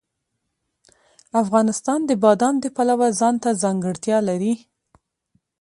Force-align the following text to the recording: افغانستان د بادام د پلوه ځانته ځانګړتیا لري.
افغانستان 1.41 1.99
د 2.05 2.11
بادام 2.23 2.55
د 2.63 2.65
پلوه 2.75 3.07
ځانته 3.19 3.49
ځانګړتیا 3.63 4.17
لري. 4.29 4.53